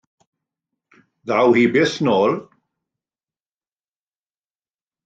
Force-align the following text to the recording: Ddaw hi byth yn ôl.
Ddaw 1.25 1.49
hi 1.57 1.65
byth 1.73 1.99
yn 2.01 2.11
ôl. 2.19 2.33